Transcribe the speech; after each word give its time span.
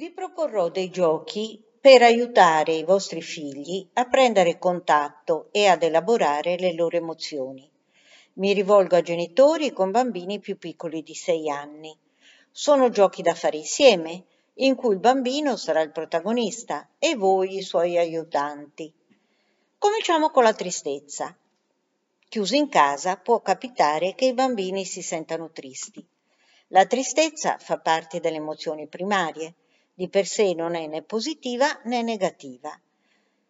Vi 0.00 0.12
proporrò 0.12 0.70
dei 0.70 0.88
giochi 0.88 1.62
per 1.78 2.00
aiutare 2.00 2.72
i 2.72 2.84
vostri 2.84 3.20
figli 3.20 3.86
a 3.92 4.06
prendere 4.06 4.58
contatto 4.58 5.48
e 5.50 5.66
ad 5.66 5.82
elaborare 5.82 6.56
le 6.56 6.72
loro 6.72 6.96
emozioni. 6.96 7.70
Mi 8.36 8.54
rivolgo 8.54 8.96
a 8.96 9.02
genitori 9.02 9.74
con 9.74 9.90
bambini 9.90 10.38
più 10.38 10.56
piccoli 10.56 11.02
di 11.02 11.14
6 11.14 11.50
anni. 11.50 11.94
Sono 12.50 12.88
giochi 12.88 13.20
da 13.20 13.34
fare 13.34 13.58
insieme, 13.58 14.24
in 14.54 14.74
cui 14.74 14.94
il 14.94 15.00
bambino 15.00 15.56
sarà 15.56 15.82
il 15.82 15.92
protagonista 15.92 16.88
e 16.98 17.14
voi 17.14 17.56
i 17.58 17.62
suoi 17.62 17.98
aiutanti. 17.98 18.90
Cominciamo 19.76 20.30
con 20.30 20.44
la 20.44 20.54
tristezza. 20.54 21.36
Chiusi 22.26 22.56
in 22.56 22.70
casa 22.70 23.18
può 23.18 23.42
capitare 23.42 24.14
che 24.14 24.24
i 24.24 24.32
bambini 24.32 24.86
si 24.86 25.02
sentano 25.02 25.50
tristi. 25.50 26.02
La 26.68 26.86
tristezza 26.86 27.58
fa 27.58 27.78
parte 27.78 28.18
delle 28.18 28.36
emozioni 28.36 28.86
primarie, 28.86 29.56
di 30.00 30.08
per 30.08 30.26
sé 30.26 30.54
non 30.54 30.76
è 30.76 30.86
né 30.86 31.02
positiva 31.02 31.78
né 31.84 32.00
negativa. 32.00 32.70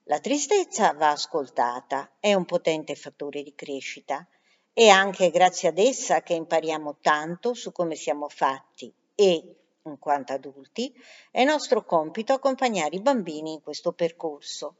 La 0.06 0.18
tristezza 0.18 0.92
va 0.94 1.10
ascoltata, 1.10 2.10
è 2.18 2.34
un 2.34 2.44
potente 2.44 2.96
fattore 2.96 3.44
di 3.44 3.54
crescita. 3.54 4.26
È 4.72 4.88
anche 4.88 5.30
grazie 5.30 5.68
ad 5.68 5.78
essa 5.78 6.22
che 6.22 6.34
impariamo 6.34 6.96
tanto 7.00 7.54
su 7.54 7.70
come 7.70 7.94
siamo 7.94 8.28
fatti 8.28 8.92
e, 9.14 9.58
in 9.82 9.98
quanto 10.00 10.32
adulti, 10.32 10.92
è 11.30 11.44
nostro 11.44 11.84
compito 11.84 12.32
accompagnare 12.32 12.96
i 12.96 13.00
bambini 13.00 13.52
in 13.52 13.62
questo 13.62 13.92
percorso. 13.92 14.74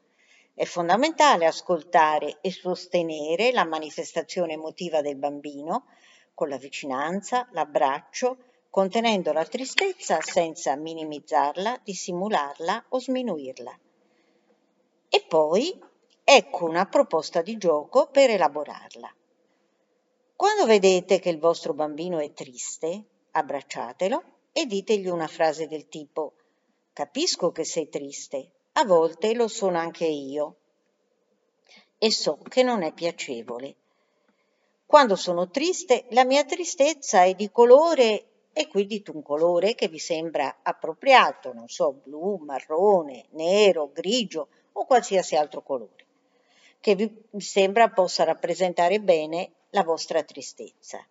È 0.52 0.64
fondamentale 0.64 1.46
ascoltare 1.46 2.38
e 2.40 2.50
sostenere 2.50 3.52
la 3.52 3.64
manifestazione 3.64 4.54
emotiva 4.54 5.02
del 5.02 5.14
bambino 5.14 5.86
con 6.34 6.48
la 6.48 6.58
vicinanza, 6.58 7.48
l'abbraccio, 7.52 8.49
contenendo 8.70 9.32
la 9.32 9.44
tristezza 9.44 10.20
senza 10.20 10.76
minimizzarla, 10.76 11.80
dissimularla 11.82 12.86
o 12.90 13.00
sminuirla. 13.00 13.78
E 15.08 15.24
poi 15.26 15.78
ecco 16.22 16.64
una 16.64 16.86
proposta 16.86 17.42
di 17.42 17.56
gioco 17.58 18.06
per 18.06 18.30
elaborarla. 18.30 19.12
Quando 20.36 20.64
vedete 20.64 21.18
che 21.18 21.28
il 21.28 21.38
vostro 21.38 21.74
bambino 21.74 22.18
è 22.18 22.32
triste, 22.32 23.04
abbracciatelo 23.32 24.22
e 24.52 24.66
ditegli 24.66 25.08
una 25.08 25.26
frase 25.26 25.66
del 25.66 25.88
tipo 25.88 26.34
Capisco 26.92 27.50
che 27.50 27.64
sei 27.64 27.88
triste, 27.88 28.50
a 28.72 28.84
volte 28.84 29.34
lo 29.34 29.48
sono 29.48 29.78
anche 29.78 30.06
io 30.06 30.56
e 31.98 32.10
so 32.10 32.38
che 32.48 32.62
non 32.62 32.82
è 32.82 32.92
piacevole. 32.92 33.76
Quando 34.86 35.16
sono 35.16 35.50
triste, 35.50 36.06
la 36.10 36.24
mia 36.24 36.44
tristezza 36.44 37.22
è 37.24 37.34
di 37.34 37.50
colore 37.50 38.29
e 38.52 38.68
quindi 38.68 39.02
di 39.02 39.10
un 39.12 39.22
colore 39.22 39.74
che 39.74 39.88
vi 39.88 39.98
sembra 39.98 40.58
appropriato, 40.62 41.52
non 41.52 41.68
so, 41.68 41.92
blu, 41.92 42.36
marrone, 42.36 43.26
nero, 43.30 43.90
grigio 43.92 44.48
o 44.72 44.84
qualsiasi 44.84 45.36
altro 45.36 45.62
colore, 45.62 46.06
che 46.80 46.94
vi 46.94 47.10
sembra 47.38 47.90
possa 47.90 48.24
rappresentare 48.24 49.00
bene 49.00 49.52
la 49.70 49.82
vostra 49.82 50.22
tristezza. 50.22 51.04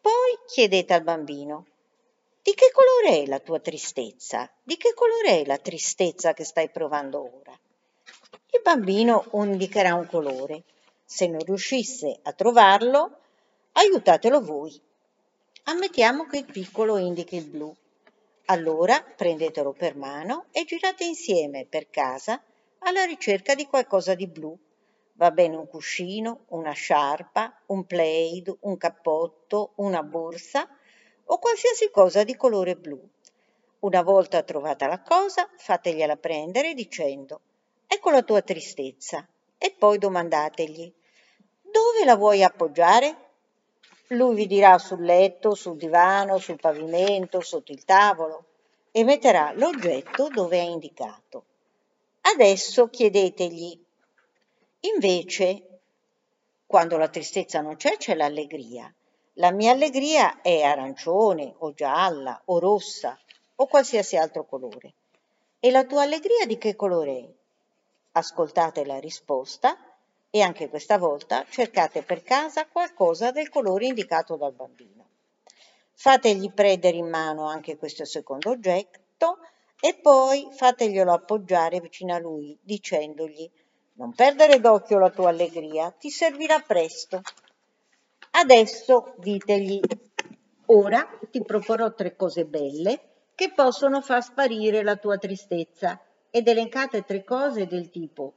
Poi 0.00 0.38
chiedete 0.46 0.94
al 0.94 1.02
bambino, 1.02 1.66
di 2.48 2.54
che 2.54 2.70
colore 2.72 3.24
è 3.24 3.26
la 3.26 3.40
tua 3.40 3.60
tristezza? 3.60 4.50
Di 4.62 4.78
che 4.78 4.94
colore 4.94 5.40
è 5.40 5.44
la 5.44 5.58
tristezza 5.58 6.32
che 6.32 6.44
stai 6.44 6.70
provando 6.70 7.20
ora? 7.20 7.52
Il 8.50 8.62
bambino 8.62 9.26
indicherà 9.34 9.94
un 9.94 10.06
colore. 10.06 10.64
Se 11.04 11.26
non 11.26 11.40
riuscisse 11.40 12.18
a 12.22 12.32
trovarlo, 12.32 13.18
aiutatelo 13.72 14.40
voi. 14.40 14.80
Ammettiamo 15.68 16.24
che 16.24 16.38
il 16.38 16.46
piccolo 16.46 16.96
indichi 16.96 17.36
il 17.36 17.44
blu. 17.44 17.70
Allora 18.46 19.02
prendetelo 19.02 19.74
per 19.74 19.96
mano 19.96 20.46
e 20.50 20.64
girate 20.64 21.04
insieme 21.04 21.66
per 21.66 21.90
casa 21.90 22.42
alla 22.78 23.04
ricerca 23.04 23.54
di 23.54 23.66
qualcosa 23.66 24.14
di 24.14 24.26
blu. 24.26 24.58
Va 25.12 25.30
bene 25.30 25.56
un 25.56 25.68
cuscino, 25.68 26.46
una 26.48 26.72
sciarpa, 26.72 27.54
un 27.66 27.84
plaid, 27.84 28.56
un 28.60 28.78
cappotto, 28.78 29.72
una 29.74 30.02
borsa 30.02 30.66
o 31.24 31.38
qualsiasi 31.38 31.90
cosa 31.90 32.24
di 32.24 32.34
colore 32.34 32.74
blu. 32.74 32.98
Una 33.80 34.00
volta 34.00 34.42
trovata 34.42 34.86
la 34.86 35.02
cosa, 35.02 35.50
fategliela 35.54 36.16
prendere 36.16 36.72
dicendo 36.72 37.40
Ecco 37.86 38.08
la 38.08 38.22
tua 38.22 38.40
tristezza 38.40 39.28
e 39.58 39.74
poi 39.78 39.98
domandategli 39.98 40.90
Dove 41.60 42.04
la 42.06 42.16
vuoi 42.16 42.42
appoggiare? 42.42 43.27
Lui 44.08 44.34
vi 44.34 44.46
dirà 44.46 44.78
sul 44.78 45.04
letto, 45.04 45.54
sul 45.54 45.76
divano, 45.76 46.38
sul 46.38 46.58
pavimento, 46.58 47.40
sotto 47.40 47.72
il 47.72 47.84
tavolo 47.84 48.44
e 48.90 49.04
metterà 49.04 49.52
l'oggetto 49.52 50.28
dove 50.28 50.58
è 50.58 50.62
indicato. 50.62 51.44
Adesso 52.22 52.88
chiedetegli 52.88 53.86
Invece, 54.80 55.80
quando 56.64 56.96
la 56.96 57.08
tristezza 57.08 57.60
non 57.60 57.74
c'è, 57.74 57.96
c'è 57.96 58.14
l'allegria. 58.14 58.92
La 59.34 59.50
mia 59.50 59.72
allegria 59.72 60.40
è 60.40 60.62
arancione 60.62 61.52
o 61.58 61.74
gialla 61.74 62.40
o 62.46 62.60
rossa 62.60 63.18
o 63.56 63.66
qualsiasi 63.66 64.16
altro 64.16 64.44
colore. 64.44 64.94
E 65.58 65.70
la 65.72 65.84
tua 65.84 66.02
allegria 66.02 66.46
di 66.46 66.58
che 66.58 66.76
colore 66.76 67.18
è? 67.18 67.28
Ascoltate 68.12 68.84
la 68.84 69.00
risposta 69.00 69.76
e 70.30 70.40
anche 70.40 70.68
questa 70.68 70.98
volta 70.98 71.44
cercate 71.48 72.02
per 72.02 72.22
casa 72.22 72.66
qualcosa 72.66 73.30
del 73.30 73.48
colore 73.48 73.86
indicato 73.86 74.36
dal 74.36 74.52
bambino. 74.52 75.06
Fategli 75.94 76.52
prendere 76.52 76.96
in 76.96 77.08
mano 77.08 77.46
anche 77.46 77.76
questo 77.76 78.04
secondo 78.04 78.50
oggetto 78.50 79.38
e 79.80 79.98
poi 80.00 80.48
fateglielo 80.52 81.12
appoggiare 81.12 81.80
vicino 81.80 82.14
a 82.14 82.18
lui 82.18 82.56
dicendogli 82.60 83.50
non 83.98 84.12
perdere 84.12 84.60
d'occhio 84.60 84.98
la 84.98 85.10
tua 85.10 85.30
allegria, 85.30 85.90
ti 85.90 86.08
servirà 86.08 86.60
presto. 86.60 87.20
Adesso 88.30 89.14
ditegli, 89.16 89.80
ora 90.66 91.04
ti 91.32 91.42
proporrò 91.42 91.92
tre 91.92 92.14
cose 92.14 92.44
belle 92.44 93.00
che 93.34 93.52
possono 93.52 94.00
far 94.00 94.22
sparire 94.22 94.84
la 94.84 94.94
tua 94.94 95.16
tristezza 95.18 96.00
ed 96.30 96.46
elencate 96.46 97.02
tre 97.02 97.24
cose 97.24 97.66
del 97.66 97.90
tipo 97.90 98.34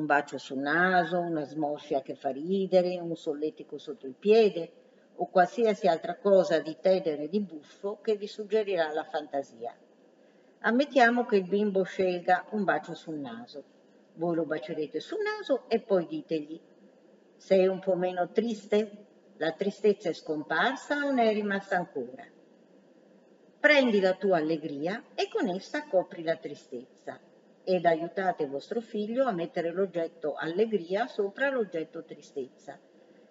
un 0.00 0.06
bacio 0.06 0.38
sul 0.38 0.58
naso, 0.58 1.18
una 1.18 1.44
smorfia 1.44 2.00
che 2.00 2.14
fa 2.14 2.30
ridere, 2.30 2.98
un 2.98 3.14
solletico 3.14 3.76
sotto 3.76 4.06
il 4.06 4.14
piede 4.14 4.72
o 5.16 5.26
qualsiasi 5.26 5.86
altra 5.86 6.16
cosa 6.16 6.58
di 6.58 6.76
tenero 6.80 7.22
e 7.22 7.28
di 7.28 7.40
buffo 7.40 8.00
che 8.00 8.16
vi 8.16 8.26
suggerirà 8.26 8.90
la 8.92 9.04
fantasia. 9.04 9.76
Ammettiamo 10.60 11.26
che 11.26 11.36
il 11.36 11.46
bimbo 11.46 11.82
scelga 11.82 12.46
un 12.50 12.64
bacio 12.64 12.94
sul 12.94 13.16
naso. 13.16 13.62
Voi 14.14 14.34
lo 14.34 14.44
bacerete 14.44 15.00
sul 15.00 15.18
naso 15.22 15.68
e 15.68 15.80
poi 15.80 16.06
ditegli 16.06 16.58
sei 17.36 17.66
un 17.66 17.78
po' 17.78 17.94
meno 17.94 18.30
triste? 18.30 19.06
La 19.36 19.52
tristezza 19.52 20.08
è 20.08 20.12
scomparsa 20.12 21.04
o 21.04 21.10
ne 21.10 21.30
è 21.30 21.32
rimasta 21.32 21.76
ancora? 21.76 22.24
Prendi 23.58 24.00
la 24.00 24.14
tua 24.14 24.38
allegria 24.38 25.02
e 25.14 25.28
con 25.30 25.48
essa 25.48 25.86
copri 25.86 26.22
la 26.22 26.36
tristezza 26.36 27.18
ed 27.64 27.84
aiutate 27.86 28.46
vostro 28.46 28.80
figlio 28.80 29.26
a 29.26 29.32
mettere 29.32 29.70
l'oggetto 29.70 30.34
allegria 30.34 31.06
sopra 31.06 31.50
l'oggetto 31.50 32.04
tristezza. 32.04 32.78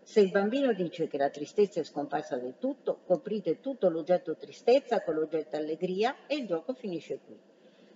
Se 0.01 0.19
il 0.21 0.31
bambino 0.31 0.73
dice 0.73 1.07
che 1.07 1.17
la 1.17 1.29
tristezza 1.29 1.79
è 1.79 1.83
scomparsa 1.83 2.37
del 2.37 2.55
tutto, 2.57 3.01
coprite 3.05 3.59
tutto 3.59 3.89
l'oggetto 3.89 4.35
tristezza 4.35 5.01
con 5.03 5.15
l'oggetto 5.15 5.55
allegria 5.55 6.25
e 6.25 6.35
il 6.35 6.47
gioco 6.47 6.73
finisce 6.73 7.19
qui. 7.25 7.37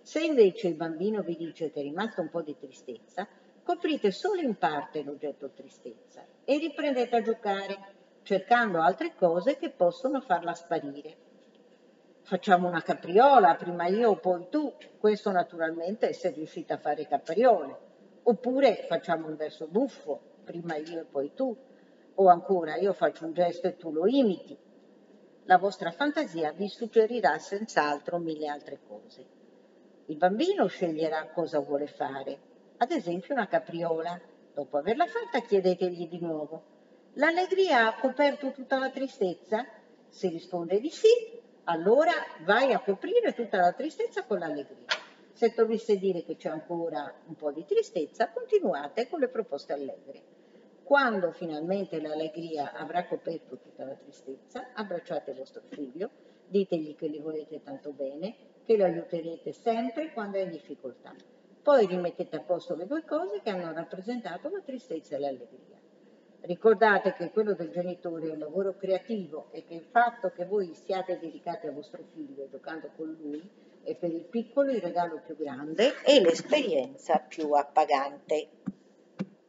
Se 0.02 0.22
invece 0.22 0.68
il 0.68 0.76
bambino 0.76 1.22
vi 1.22 1.36
dice 1.36 1.72
che 1.72 1.80
è 1.80 1.84
rimasto 1.84 2.22
un 2.22 2.30
po' 2.30 2.42
di 2.42 2.56
tristezza, 2.60 3.28
coprite 3.64 4.12
solo 4.12 4.42
in 4.42 4.56
parte 4.58 5.02
l'oggetto 5.02 5.50
tristezza 5.50 6.24
e 6.44 6.58
riprendete 6.58 7.16
a 7.16 7.22
giocare 7.22 7.78
cercando 8.24 8.82
altre 8.82 9.16
cose 9.16 9.58
che 9.58 9.70
possono 9.70 10.22
farla 10.22 10.54
sparire. 10.54 11.16
Facciamo 12.24 12.68
una 12.68 12.82
capriola, 12.82 13.56
prima 13.56 13.88
io, 13.88 14.16
poi 14.16 14.48
tu, 14.50 14.74
questo 14.98 15.32
naturalmente 15.32 16.14
se 16.14 16.32
riuscite 16.32 16.74
a 16.74 16.78
fare 16.78 17.06
capriole. 17.06 17.78
Oppure 18.24 18.86
facciamo 18.88 19.28
un 19.28 19.36
verso 19.36 19.68
buffo, 19.68 20.20
prima 20.44 20.76
io 20.76 21.02
e 21.02 21.06
poi 21.06 21.34
tu. 21.34 21.56
O 22.16 22.28
ancora 22.28 22.78
io 22.78 22.94
faccio 22.94 23.26
un 23.26 23.34
gesto 23.34 23.68
e 23.68 23.76
tu 23.76 23.92
lo 23.92 24.08
imiti. 24.08 24.58
La 25.44 25.58
vostra 25.58 25.92
fantasia 25.92 26.52
vi 26.54 26.70
suggerirà 26.70 27.38
senz'altro 27.38 28.18
mille 28.18 28.48
altre 28.48 28.80
cose. 28.88 29.26
Il 30.06 30.18
bambino 30.18 30.68
sceglierà 30.68 31.28
cosa 31.28 31.60
vuole 31.60 31.88
fare, 31.88 32.40
ad 32.78 32.92
esempio 32.92 33.34
una 33.34 33.48
capriola. 33.48 34.20
Dopo 34.54 34.78
averla 34.78 35.08
fatta 35.08 35.42
chiedetegli 35.46 36.08
di 36.08 36.20
nuovo 36.20 36.72
L'allegria 37.18 37.88
ha 37.88 38.00
coperto 38.00 38.52
tutta 38.52 38.80
la 38.80 38.90
tristezza? 38.90 39.64
Se 40.10 40.30
risponde 40.30 40.80
di 40.80 40.90
sì, 40.90 41.10
allora 41.66 42.12
vai 42.44 42.74
a 42.74 42.80
coprire 42.80 43.34
tutta 43.34 43.58
la 43.58 43.72
tristezza 43.72 44.24
con 44.26 44.40
l'allegria. 44.40 44.86
Se 45.32 45.54
dovesse 45.56 45.98
dire 45.98 46.24
che 46.24 46.36
c'è 46.36 46.50
ancora 46.50 47.12
un 47.26 47.36
po' 47.36 47.52
di 47.52 47.66
tristezza, 47.66 48.32
continuate 48.32 49.08
con 49.08 49.20
le 49.20 49.30
proposte 49.30 49.74
allegre. 49.74 50.22
Quando 50.84 51.32
finalmente 51.32 52.02
l'allegria 52.02 52.74
avrà 52.74 53.06
coperto 53.06 53.58
tutta 53.58 53.86
la 53.86 53.96
tristezza, 53.96 54.72
abbracciate 54.74 55.34
vostro 55.34 55.62
figlio, 55.70 56.10
ditegli 56.48 56.96
che 56.96 57.08
li 57.08 57.20
volete 57.20 57.62
tanto 57.64 57.92
bene, 57.92 58.36
che 58.66 58.78
lo 58.78 58.84
aiuterete 58.84 59.54
sempre 59.54 60.12
quando 60.12 60.38
è 60.38 60.42
in 60.42 60.52
difficoltà. 60.52 61.14
Poi 61.62 61.86
rimettete 61.86 62.36
a 62.36 62.42
posto 62.42 62.76
le 62.76 62.86
due 62.86 63.06
cose 63.06 63.42
che 63.42 63.50
hanno 63.50 63.72
rappresentato 63.72 64.50
la 64.50 64.60
tristezza 64.60 65.16
e 65.16 65.20
l'allegria. 65.20 65.83
Ricordate 66.46 67.14
che 67.14 67.32
quello 67.32 67.54
del 67.54 67.72
genitore 67.72 68.28
è 68.28 68.32
un 68.32 68.40
lavoro 68.40 68.76
creativo 68.76 69.48
e 69.52 69.64
che 69.64 69.76
il 69.76 69.86
fatto 69.90 70.30
che 70.36 70.44
voi 70.44 70.74
siate 70.74 71.18
dedicati 71.18 71.68
a 71.68 71.72
vostro 71.72 72.04
figlio 72.14 72.50
giocando 72.50 72.90
con 72.98 73.16
lui 73.18 73.42
è 73.82 73.96
per 73.96 74.12
il 74.12 74.26
piccolo 74.26 74.70
il 74.70 74.82
regalo 74.82 75.22
più 75.26 75.38
grande 75.38 76.02
e 76.04 76.20
l'esperienza 76.20 77.18
più 77.20 77.50
appagante. 77.54 78.50